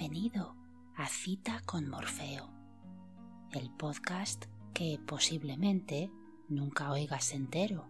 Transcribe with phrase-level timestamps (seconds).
[0.00, 0.56] Bienvenido
[0.96, 2.50] a Cita con Morfeo,
[3.52, 6.10] el podcast que posiblemente
[6.48, 7.86] nunca oigas entero,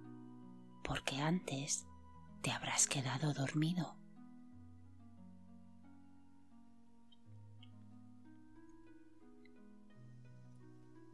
[0.83, 1.87] porque antes
[2.43, 3.97] te habrás quedado dormido.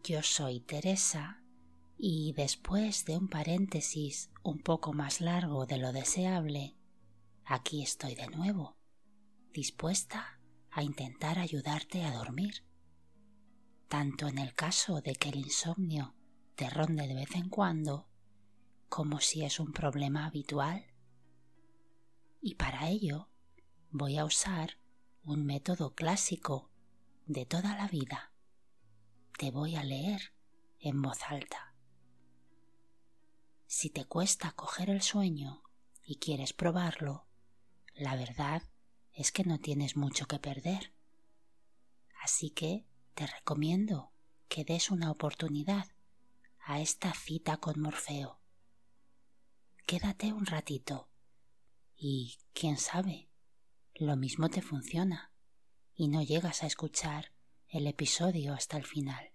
[0.03, 1.43] Yo soy Teresa
[1.99, 6.75] y después de un paréntesis un poco más largo de lo deseable,
[7.45, 8.79] aquí estoy de nuevo,
[9.53, 10.36] dispuesta
[10.77, 12.65] a intentar ayudarte a dormir.
[13.89, 16.15] Tanto en el caso de que el insomnio
[16.55, 18.09] te ronde de vez en cuando,
[18.89, 20.87] como si es un problema habitual.
[22.41, 23.29] Y para ello
[23.91, 24.79] voy a usar
[25.25, 26.71] un método clásico
[27.27, 28.33] de toda la vida
[29.37, 30.33] te voy a leer
[30.81, 31.75] en voz alta.
[33.67, 35.63] Si te cuesta coger el sueño
[36.03, 37.27] y quieres probarlo,
[37.95, 38.63] la verdad
[39.17, 40.93] es que no tienes mucho que perder.
[42.23, 44.13] Así que te recomiendo
[44.49, 45.89] que des una oportunidad
[46.61, 48.41] a esta cita con Morfeo.
[49.87, 51.09] Quédate un ratito
[51.97, 53.31] y, quién sabe,
[53.95, 55.33] lo mismo te funciona
[55.95, 57.33] y no llegas a escuchar
[57.69, 59.33] el episodio hasta el final.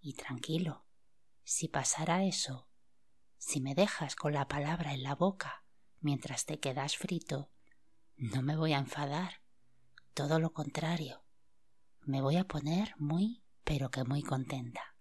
[0.00, 0.84] Y tranquilo,
[1.44, 2.68] si pasara eso,
[3.38, 5.64] si me dejas con la palabra en la boca
[6.00, 7.50] mientras te quedas frito,
[8.18, 9.42] no me voy a enfadar,
[10.12, 11.22] todo lo contrario,
[12.02, 14.96] me voy a poner muy, pero que muy contenta.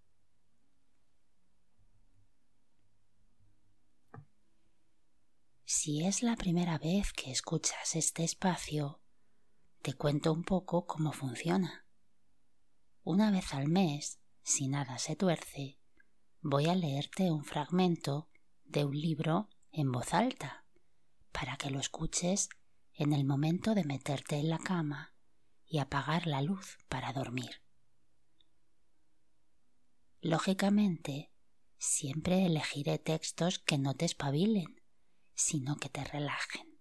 [5.66, 9.02] Si es la primera vez que escuchas este espacio,
[9.82, 11.88] te cuento un poco cómo funciona.
[13.04, 15.80] Una vez al mes, si nada se tuerce,
[16.42, 18.30] voy a leerte un fragmento
[18.64, 20.66] de un libro en voz alta,
[21.32, 22.50] para que lo escuches
[22.98, 25.14] en el momento de meterte en la cama
[25.66, 27.62] y apagar la luz para dormir.
[30.20, 31.32] Lógicamente,
[31.78, 34.82] siempre elegiré textos que no te espabilen,
[35.36, 36.78] sino que te relajen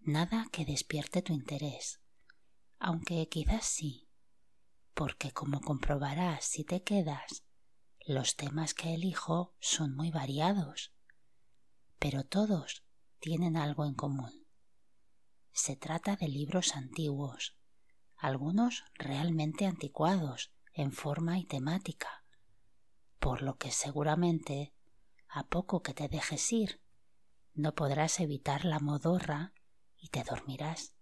[0.00, 2.00] nada que despierte tu interés,
[2.78, 4.08] aunque quizás sí,
[4.94, 7.44] porque como comprobarás si te quedas,
[8.06, 10.92] los temas que elijo son muy variados,
[11.98, 12.82] pero todos
[13.18, 14.46] tienen algo en común.
[15.52, 17.56] Se trata de libros antiguos,
[18.16, 22.24] algunos realmente anticuados en forma y temática,
[23.18, 24.72] por lo que seguramente,
[25.28, 26.80] a poco que te dejes ir,
[27.54, 29.52] no podrás evitar la modorra
[29.96, 30.94] y te dormirás.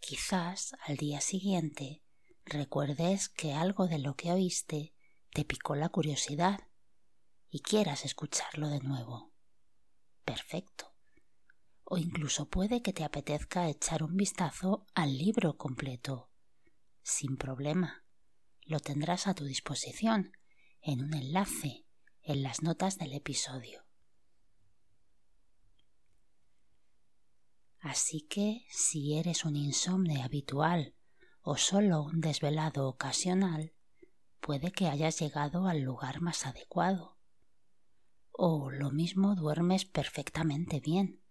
[0.00, 2.02] Quizás al día siguiente
[2.44, 4.94] recuerdes que algo de lo que oíste
[5.32, 6.60] te picó la curiosidad
[7.50, 9.32] y quieras escucharlo de nuevo.
[10.24, 10.97] Perfecto.
[11.90, 16.30] O incluso puede que te apetezca echar un vistazo al libro completo.
[17.02, 18.04] Sin problema.
[18.66, 20.32] Lo tendrás a tu disposición
[20.82, 21.86] en un enlace
[22.20, 23.86] en las notas del episodio.
[27.80, 30.94] Así que si eres un insomne habitual
[31.40, 33.72] o solo un desvelado ocasional,
[34.40, 37.16] puede que hayas llegado al lugar más adecuado.
[38.30, 41.22] O lo mismo duermes perfectamente bien,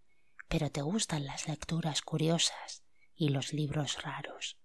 [0.47, 2.83] pero te gustan las lecturas curiosas
[3.15, 4.59] y los libros raros.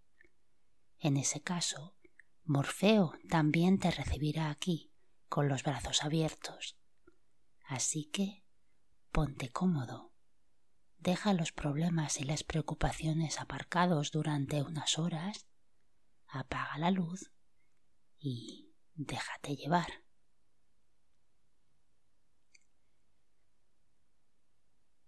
[0.99, 1.97] En ese caso,
[2.45, 4.93] Morfeo también te recibirá aquí,
[5.29, 6.77] con los brazos abiertos.
[7.67, 8.45] Así que
[9.11, 10.13] ponte cómodo
[11.03, 15.47] deja los problemas y las preocupaciones aparcados durante unas horas,
[16.29, 17.33] apaga la luz
[18.19, 20.02] y déjate llevar.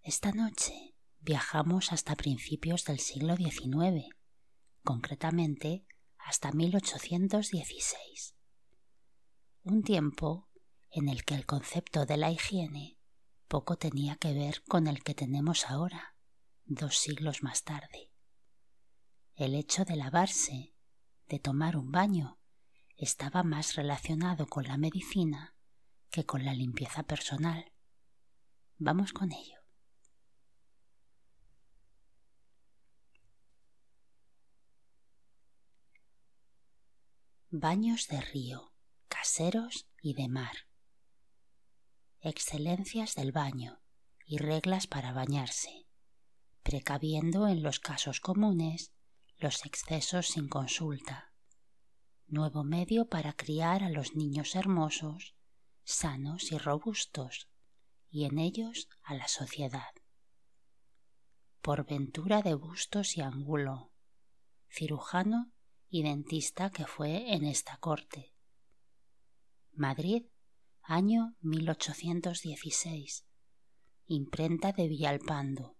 [0.06, 4.15] Esta noche viajamos hasta principios del siglo XIX,
[4.83, 5.86] concretamente
[6.18, 8.36] hasta 1816,
[9.62, 10.51] un tiempo
[10.91, 12.98] en el que el concepto de la higiene
[13.48, 16.18] poco tenía que ver con el que tenemos ahora,
[16.66, 18.12] dos siglos más tarde.
[19.36, 20.74] El hecho de lavarse,
[21.28, 22.39] de tomar un baño,
[22.98, 25.56] estaba más relacionado con la medicina
[26.10, 27.72] que con la limpieza personal.
[28.77, 29.64] Vamos con ello.
[37.56, 38.72] Baños de río,
[39.06, 40.56] caseros y de mar
[42.21, 43.80] excelencias del baño
[44.27, 45.86] y reglas para bañarse,
[46.65, 48.92] precaviendo en los casos comunes
[49.36, 51.33] los excesos sin consulta.
[52.27, 55.36] Nuevo medio para criar a los niños hermosos,
[55.84, 57.48] sanos y robustos,
[58.10, 59.95] y en ellos a la sociedad.
[61.60, 63.92] por Ventura de Bustos y Angulo,
[64.68, 65.53] cirujano
[65.89, 68.34] y dentista que fue en esta corte.
[69.72, 70.27] Madrid,
[70.83, 73.27] año 1816.
[74.07, 75.77] Imprenta de Villalpando,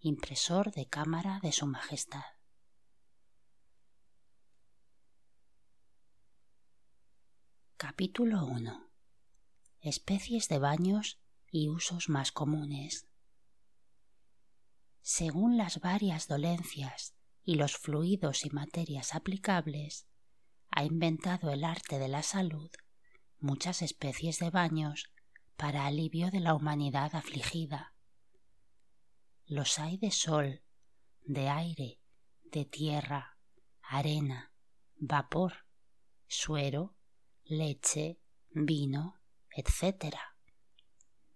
[0.00, 2.24] impresor de cámara de Su Majestad.
[7.76, 8.90] Capítulo 1.
[9.80, 11.18] Especies de baños
[11.50, 13.06] y usos más comunes.
[15.00, 17.14] Según las varias dolencias
[17.44, 20.06] y los fluidos y materias aplicables,
[20.70, 22.70] ha inventado el arte de la salud
[23.40, 25.10] muchas especies de baños
[25.56, 27.94] para alivio de la humanidad afligida.
[29.46, 30.62] Los hay de sol,
[31.22, 32.00] de aire,
[32.44, 33.38] de tierra,
[33.82, 34.52] arena,
[34.96, 35.66] vapor,
[36.26, 36.96] suero,
[37.44, 38.20] leche,
[38.50, 39.20] vino,
[39.50, 40.16] etc.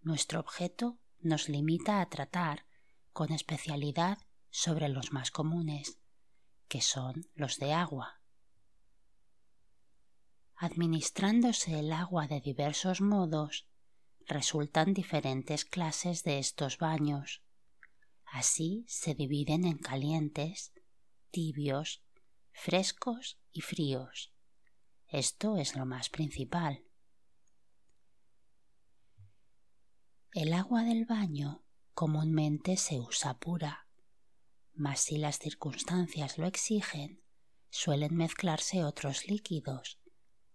[0.03, 2.67] Nuestro objeto nos limita a tratar
[3.13, 4.19] con especialidad
[4.57, 5.99] sobre los más comunes,
[6.69, 8.21] que son los de agua.
[10.55, 13.67] Administrándose el agua de diversos modos,
[14.29, 17.43] resultan diferentes clases de estos baños.
[18.27, 20.73] Así se dividen en calientes,
[21.33, 22.05] tibios,
[22.53, 24.33] frescos y fríos.
[25.09, 26.85] Esto es lo más principal.
[30.31, 33.84] El agua del baño comúnmente se usa pura,
[34.75, 37.23] mas si las circunstancias lo exigen,
[37.71, 39.99] suelen mezclarse otros líquidos,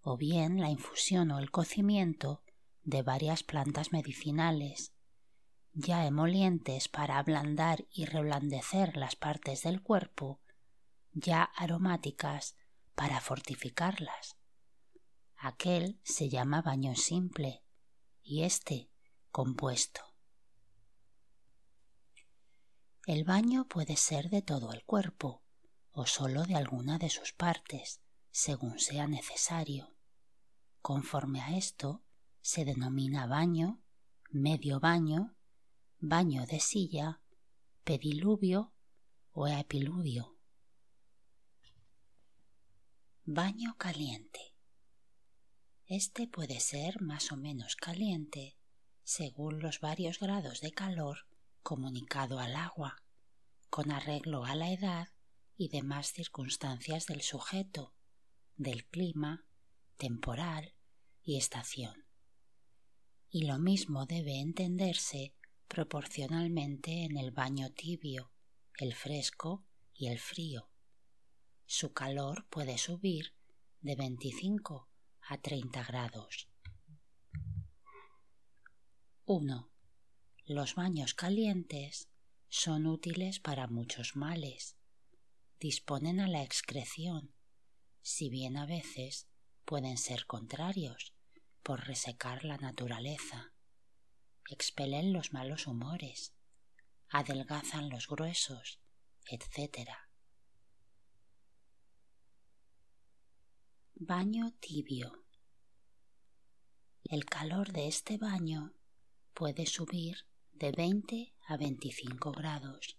[0.02, 2.44] o bien la infusión o el cocimiento
[2.84, 4.94] de varias plantas medicinales,
[5.74, 10.42] ya emolientes para ablandar y reblandecer las partes del cuerpo,
[11.12, 12.56] ya aromáticas
[12.96, 14.38] para fortificarlas.
[15.38, 17.64] Aquel se llama baño simple
[18.22, 18.90] y este
[19.32, 20.09] compuesto.
[23.10, 25.42] El baño puede ser de todo el cuerpo
[25.94, 29.96] o sólo de alguna de sus partes, según sea necesario.
[30.84, 32.04] Conforme a esto,
[32.42, 33.82] se denomina baño,
[34.30, 35.36] medio baño,
[35.98, 37.20] baño de silla,
[37.84, 38.74] pediluvio
[39.32, 40.38] o epiludio.
[43.26, 44.54] Baño caliente.
[45.88, 48.56] Este puede ser más o menos caliente
[49.04, 51.29] según los varios grados de calor
[51.62, 53.04] comunicado al agua,
[53.70, 55.10] con arreglo a la edad
[55.58, 57.94] y demás circunstancias del sujeto,
[58.56, 59.46] del clima,
[59.98, 60.74] temporal
[61.22, 62.06] y estación.
[63.30, 65.36] Y lo mismo debe entenderse
[65.68, 68.32] proporcionalmente en el baño tibio,
[68.78, 70.70] el fresco y el frío.
[71.66, 73.36] Su calor puede subir
[73.82, 74.90] de 25
[75.22, 76.50] a 30 grados.
[79.26, 79.72] 1.
[80.52, 82.10] Los baños calientes
[82.48, 84.78] son útiles para muchos males.
[85.60, 87.36] Disponen a la excreción,
[88.02, 89.28] si bien a veces
[89.64, 91.14] pueden ser contrarios
[91.62, 93.54] por resecar la naturaleza.
[94.50, 96.34] Expelen los malos humores,
[97.10, 98.80] adelgazan los gruesos,
[99.28, 99.88] etc.
[103.94, 105.28] Baño tibio.
[107.04, 108.74] El calor de este baño
[109.36, 110.26] puede subir
[110.60, 112.98] de 20 a 25 grados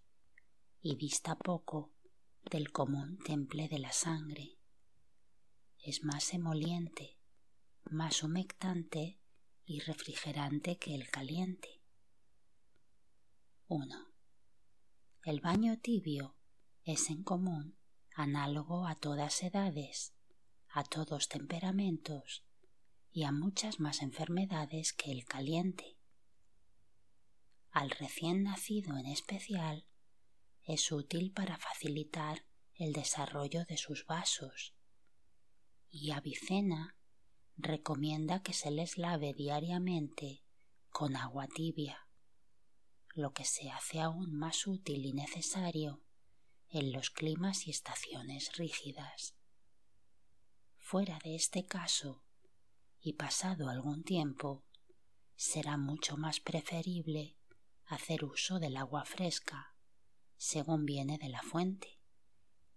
[0.80, 1.92] y dista poco
[2.50, 4.56] del común temple de la sangre.
[5.78, 7.18] Es más emoliente,
[7.84, 9.20] más humectante
[9.66, 11.82] y refrigerante que el caliente.
[13.68, 14.08] 1.
[15.24, 16.36] El baño tibio
[16.84, 17.76] es en común
[18.14, 20.14] análogo a todas edades,
[20.70, 22.42] a todos temperamentos
[23.12, 25.99] y a muchas más enfermedades que el caliente
[27.70, 29.86] al recién nacido en especial,
[30.64, 34.74] es útil para facilitar el desarrollo de sus vasos.
[35.88, 36.96] Y Avicena
[37.56, 40.44] recomienda que se les lave diariamente
[40.90, 42.08] con agua tibia,
[43.14, 46.02] lo que se hace aún más útil y necesario
[46.68, 49.34] en los climas y estaciones rígidas.
[50.78, 52.24] Fuera de este caso,
[53.00, 54.64] y pasado algún tiempo,
[55.36, 57.39] será mucho más preferible
[57.90, 59.74] hacer uso del agua fresca,
[60.36, 61.98] según viene de la fuente,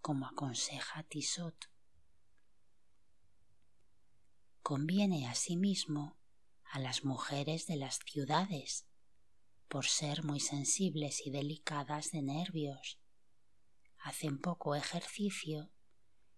[0.01, 1.69] como aconseja Tissot.
[4.63, 6.17] Conviene asimismo
[6.71, 8.87] a las mujeres de las ciudades,
[9.67, 12.99] por ser muy sensibles y delicadas de nervios.
[13.99, 15.71] Hacen poco ejercicio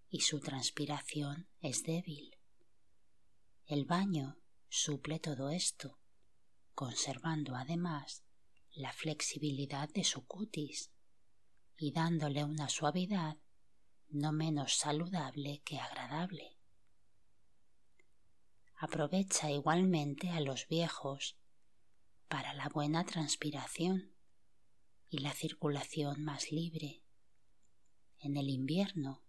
[0.10, 2.38] y su transpiración es débil.
[3.66, 5.98] El baño suple todo esto,
[6.74, 8.25] conservando además
[8.76, 10.92] la flexibilidad de su cutis
[11.78, 13.38] y dándole una suavidad
[14.10, 16.58] no menos saludable que agradable.
[18.76, 21.38] Aprovecha igualmente a los viejos
[22.28, 24.14] para la buena transpiración
[25.10, 27.02] y la circulación más libre.
[28.20, 29.24] En el invierno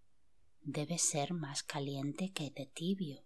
[0.61, 3.25] debe ser más caliente que de tibio.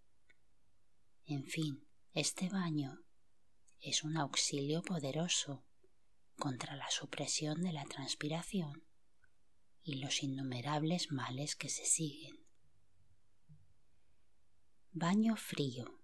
[1.25, 3.03] En fin, este baño
[3.81, 5.65] es un auxilio poderoso
[6.41, 8.83] contra la supresión de la transpiración
[9.85, 12.45] y los innumerables males que se siguen.
[14.91, 16.01] Baño frío.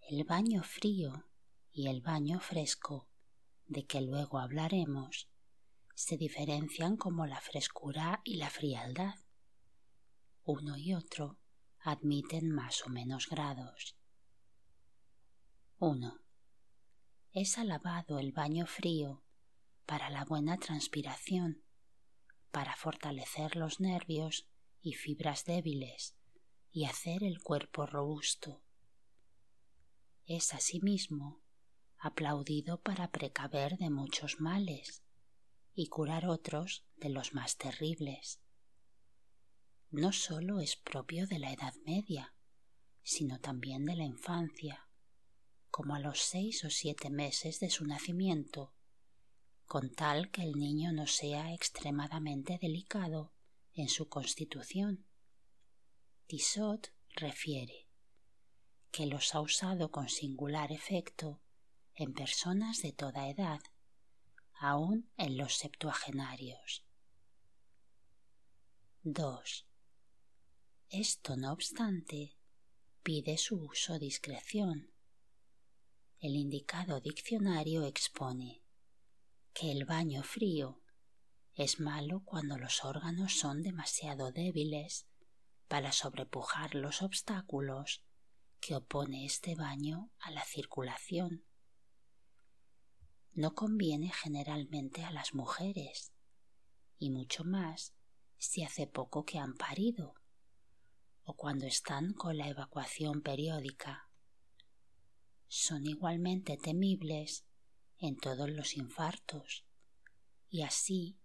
[0.00, 1.28] El baño frío
[1.70, 3.10] y el baño fresco,
[3.66, 5.28] de que luego hablaremos,
[5.94, 9.16] se diferencian como la frescura y la frialdad.
[10.44, 11.38] Uno y otro
[11.80, 13.96] admiten más o menos grados.
[15.78, 16.27] 1.
[17.40, 19.22] Es alabado el baño frío
[19.86, 21.62] para la buena transpiración
[22.50, 24.48] para fortalecer los nervios
[24.82, 26.16] y fibras débiles
[26.72, 28.60] y hacer el cuerpo robusto.
[30.26, 31.40] Es asimismo
[32.00, 35.04] aplaudido para precaver de muchos males
[35.76, 38.40] y curar otros de los más terribles.
[39.92, 42.34] No sólo es propio de la Edad Media,
[43.04, 44.87] sino también de la infancia,
[45.70, 48.72] como a los seis o siete meses de su nacimiento
[49.68, 53.34] con tal que el niño no sea extremadamente delicado
[53.74, 55.06] en su constitución.
[56.26, 57.86] Tissot refiere
[58.90, 61.42] que los ha usado con singular efecto
[61.94, 63.60] en personas de toda edad,
[64.54, 66.86] aun en los septuagenarios.
[69.02, 69.66] 2.
[70.88, 72.38] Esto, no obstante,
[73.02, 74.90] pide su uso discreción.
[76.20, 78.60] El indicado diccionario expone
[79.54, 80.82] que el baño frío
[81.54, 85.06] es malo cuando los órganos son demasiado débiles
[85.68, 88.02] para sobrepujar los obstáculos
[88.58, 91.44] que opone este baño a la circulación.
[93.32, 96.12] No conviene generalmente a las mujeres,
[96.98, 97.94] y mucho más
[98.38, 100.14] si hace poco que han parido
[101.22, 104.07] o cuando están con la evacuación periódica.
[105.48, 107.44] Son igualmente temibles
[107.98, 109.64] en todos los infartos,
[110.48, 111.18] y así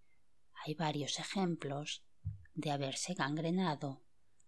[0.65, 2.03] hay varios ejemplos
[2.53, 4.03] de haberse gangrenado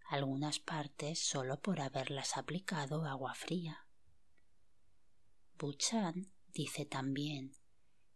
[0.08, 3.88] algunas partes solo por haberlas aplicado agua fría.
[5.58, 7.53] Buchan dice también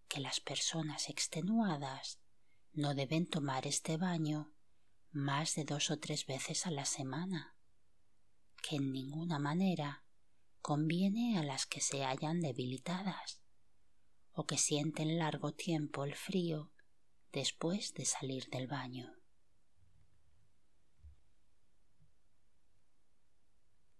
[0.08, 2.20] que las personas extenuadas
[2.74, 4.54] no deben tomar este baño
[5.12, 7.56] más de dos o tres veces a la semana,
[8.62, 10.04] que en ninguna manera
[10.62, 13.42] conviene a las que se hallan debilitadas
[14.32, 16.72] o que sienten largo tiempo el frío
[17.32, 19.16] después de salir del baño.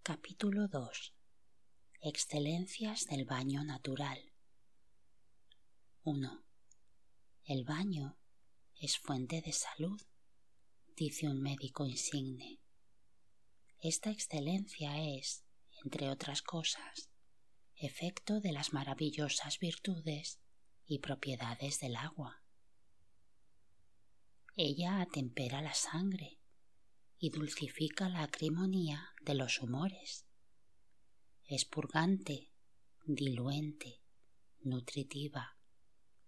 [0.02, 1.14] Capítulo 2
[2.00, 4.18] Excelencias del baño natural
[6.02, 6.44] 1.
[7.44, 8.18] El baño
[8.74, 10.00] es fuente de salud,
[10.96, 12.58] dice un médico insigne.
[13.82, 15.44] Esta excelencia es,
[15.84, 17.10] entre otras cosas,
[17.76, 20.40] efecto de las maravillosas virtudes
[20.86, 22.42] y propiedades del agua.
[24.56, 26.40] Ella atempera la sangre
[27.18, 30.26] y dulcifica la acrimonía de los humores.
[31.44, 32.52] Es purgante,
[33.04, 34.02] diluente,
[34.60, 35.56] nutritiva,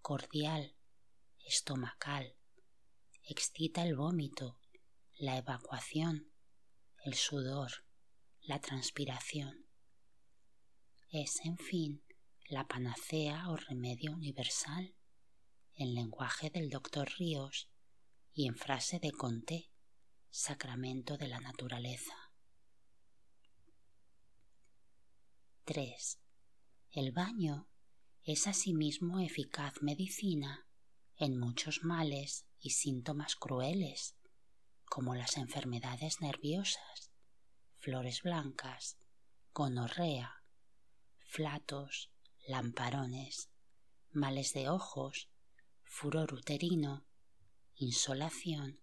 [0.01, 0.77] cordial,
[1.45, 2.37] estomacal,
[3.25, 4.59] excita el vómito,
[5.19, 6.33] la evacuación,
[7.05, 7.71] el sudor,
[8.45, 9.67] la transpiración
[11.11, 12.03] es, en fin,
[12.49, 14.97] la panacea o remedio universal,
[15.75, 17.71] en lenguaje del doctor Ríos
[18.33, 19.71] y en frase de Conté,
[20.31, 22.15] sacramento de la naturaleza.
[25.65, 26.19] 3.
[26.91, 27.69] El baño
[28.25, 30.67] es asimismo eficaz medicina
[31.17, 34.17] en muchos males y síntomas crueles,
[34.85, 37.12] como las enfermedades nerviosas,
[37.83, 38.97] flores blancas,
[39.53, 40.45] gonorrea,
[41.27, 42.13] flatos,
[42.47, 43.51] lamparones,
[44.13, 45.29] males de ojos,
[45.83, 47.05] furor uterino,
[47.75, 48.81] insolación,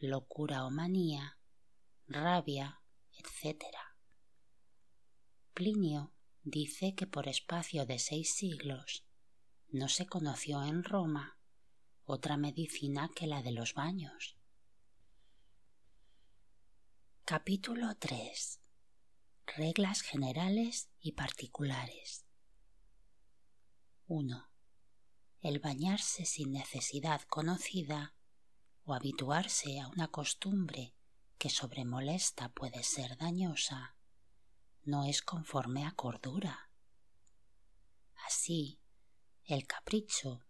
[0.00, 1.36] locura o manía,
[2.06, 2.80] rabia,
[3.18, 3.66] etc.
[5.52, 9.04] Plinio dice que por espacio de seis siglos
[9.68, 11.36] no se conoció en Roma
[12.06, 14.38] otra medicina que la de los baños.
[17.34, 18.60] Capítulo 3
[19.56, 22.26] Reglas generales y particulares.
[24.06, 24.50] 1.
[25.40, 28.14] El bañarse sin necesidad conocida
[28.84, 30.94] o habituarse a una costumbre
[31.38, 33.96] que sobremolesta puede ser dañosa,
[34.82, 36.68] no es conforme a cordura.
[38.26, 38.78] Así,
[39.46, 40.44] el capricho,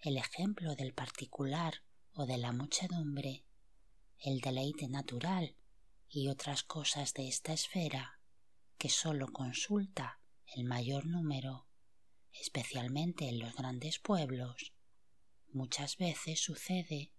[0.00, 3.46] el ejemplo del particular o de la muchedumbre,
[4.18, 5.56] el deleite natural
[6.10, 8.20] y otras cosas de esta esfera
[8.76, 10.20] que sólo consulta
[10.56, 11.68] el mayor número,
[12.32, 14.74] especialmente en los grandes pueblos,
[15.52, 17.12] muchas veces sucede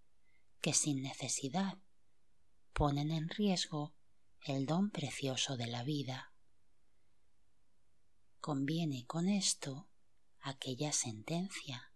[0.60, 1.78] que sin necesidad
[2.74, 3.96] ponen en riesgo
[4.44, 6.34] el don precioso de la vida.
[8.40, 9.88] Conviene con esto
[10.42, 11.94] aquella sentencia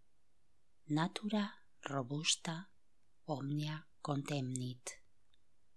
[0.85, 2.69] natura robusta
[3.25, 5.04] omnia contemnit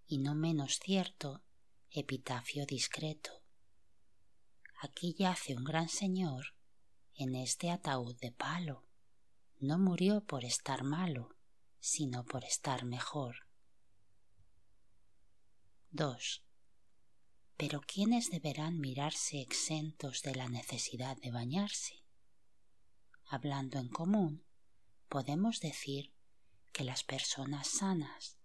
[0.08, 1.44] y no menos cierto
[1.90, 3.42] epitafio discreto.
[4.80, 6.54] Aquí yace un gran señor
[7.14, 8.86] en este ataúd de palo.
[9.58, 11.36] No murió por estar malo,
[11.78, 13.48] sino por estar mejor.
[15.90, 16.44] 2.
[17.56, 22.04] Pero ¿quiénes deberán mirarse exentos de la necesidad de bañarse?
[23.26, 24.44] Hablando en común,
[25.08, 26.14] podemos decir
[26.72, 28.37] que las personas sanas,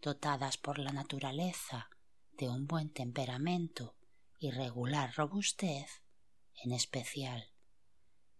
[0.00, 1.90] dotadas por la naturaleza
[2.32, 3.96] de un buen temperamento
[4.38, 6.02] y regular robustez,
[6.54, 7.52] en especial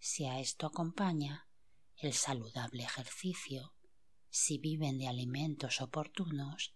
[0.00, 1.47] si a esto acompaña
[1.97, 3.75] el saludable ejercicio,
[4.31, 6.75] si viven de alimentos oportunos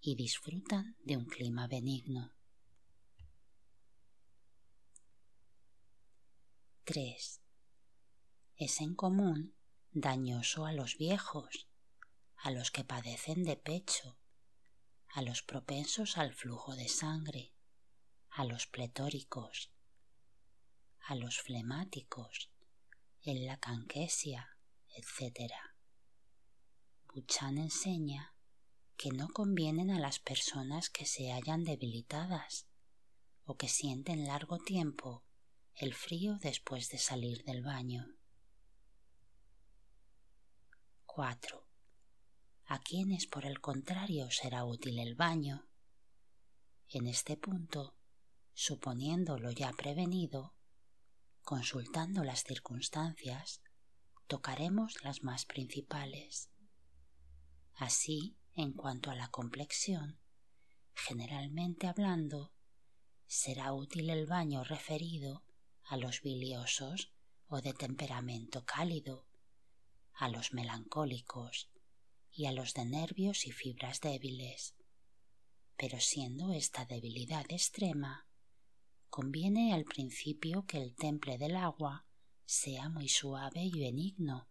[0.00, 2.32] y disfrutan de un clima benigno.
[6.84, 7.40] 3.
[8.56, 9.56] Es en común
[9.90, 11.68] dañoso a los viejos,
[12.36, 14.19] a los que padecen de pecho,
[15.12, 17.52] a los propensos al flujo de sangre,
[18.30, 19.72] a los pletóricos,
[21.06, 22.50] a los flemáticos,
[23.22, 24.56] en la canquesia,
[24.94, 25.52] etc.
[27.12, 28.34] Buchan enseña
[28.96, 32.66] que no convienen a las personas que se hallan debilitadas
[33.44, 35.24] o que sienten largo tiempo
[35.74, 38.14] el frío después de salir del baño.
[41.06, 41.69] 4.
[42.72, 45.66] A quienes por el contrario será útil el baño.
[46.88, 47.96] En este punto
[48.54, 50.54] suponiendo lo ya prevenido,
[51.42, 53.60] consultando las circunstancias,
[54.28, 56.48] tocaremos las más principales.
[57.74, 60.20] Así, en cuanto a la complexión,
[60.94, 62.52] generalmente hablando,
[63.26, 65.42] será útil el baño referido
[65.82, 67.12] a los biliosos
[67.48, 69.26] o de temperamento cálido,
[70.12, 71.68] a los melancólicos
[72.32, 74.74] y a los de nervios y fibras débiles.
[75.76, 78.26] Pero siendo esta debilidad extrema,
[79.08, 82.06] conviene al principio que el temple del agua
[82.44, 84.48] sea muy suave y benigno,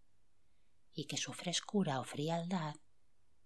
[0.93, 2.75] y que su frescura o frialdad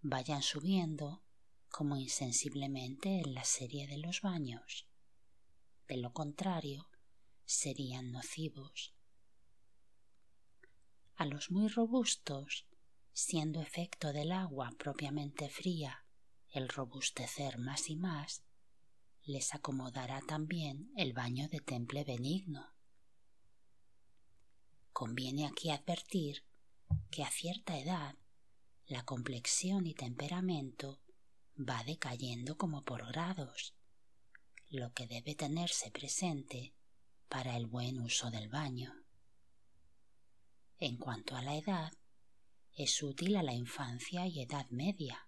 [0.02, 1.24] vayan subiendo
[1.70, 4.88] como insensiblemente en la serie de los baños.
[5.88, 6.90] De lo contrario,
[7.46, 8.94] serían nocivos.
[11.16, 12.66] A los muy robustos,
[13.14, 16.06] siendo efecto del agua propiamente fría
[16.50, 18.44] el robustecer más y más,
[19.24, 22.74] les acomodará también el baño de temple benigno.
[24.92, 26.44] Conviene aquí advertir
[27.10, 28.16] que a cierta edad
[28.86, 31.02] la complexión y temperamento
[31.58, 33.74] va decayendo como por grados,
[34.70, 36.76] lo que debe tenerse presente
[37.30, 38.94] para el buen uso del baño.
[40.80, 41.94] En cuanto a la edad,
[42.76, 45.28] es útil a la infancia y edad media.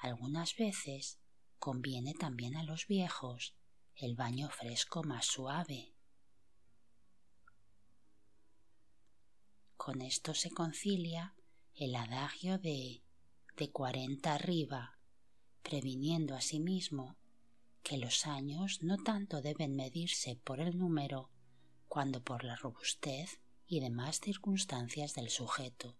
[0.00, 1.18] Algunas veces
[1.58, 3.54] conviene también a los viejos
[3.94, 5.94] el baño fresco más suave.
[9.76, 11.34] Con esto se concilia
[11.74, 13.02] el adagio de
[13.58, 15.00] de cuarenta arriba,
[15.64, 17.18] previniendo asimismo
[17.82, 21.32] que los años no tanto deben medirse por el número
[21.88, 25.98] cuando por la robustez y demás circunstancias del sujeto.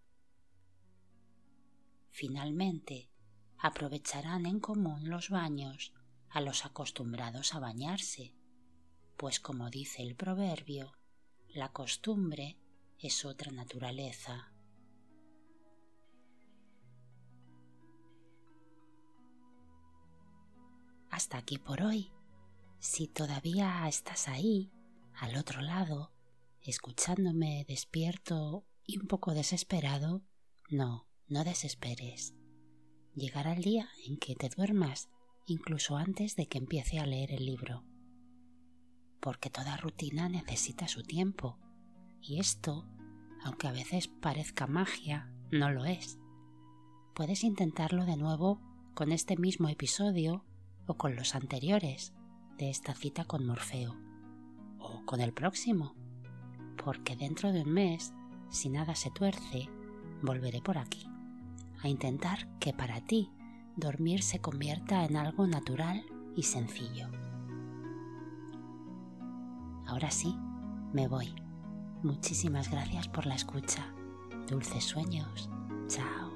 [2.18, 3.08] Finalmente,
[3.58, 5.92] aprovecharán en común los baños
[6.30, 8.34] a los acostumbrados a bañarse,
[9.16, 10.98] pues como dice el proverbio,
[11.46, 12.58] la costumbre
[12.98, 14.52] es otra naturaleza.
[21.10, 22.10] Hasta aquí por hoy.
[22.80, 24.72] Si todavía estás ahí,
[25.14, 26.10] al otro lado,
[26.62, 30.24] escuchándome despierto y un poco desesperado,
[30.68, 32.34] no, no desesperes.
[33.14, 35.10] Llegará el día en que te duermas
[35.46, 37.84] incluso antes de que empiece a leer el libro.
[39.20, 41.58] Porque toda rutina necesita su tiempo,
[42.20, 42.86] y esto,
[43.42, 46.18] aunque a veces parezca magia, no lo es,
[47.14, 48.60] puedes intentarlo de nuevo
[48.94, 50.44] con este mismo episodio
[50.86, 52.14] o con los anteriores
[52.56, 53.96] de esta cita con Morfeo.
[54.78, 55.94] O con el próximo,
[56.82, 58.12] porque dentro de un mes,
[58.48, 59.68] si nada se tuerce,
[60.22, 61.08] volveré por aquí
[61.82, 63.30] a intentar que para ti
[63.76, 66.04] dormir se convierta en algo natural
[66.36, 67.08] y sencillo.
[69.86, 70.36] Ahora sí,
[70.92, 71.34] me voy.
[72.02, 73.92] Muchísimas gracias por la escucha.
[74.48, 75.50] Dulces sueños.
[75.88, 76.27] Chao.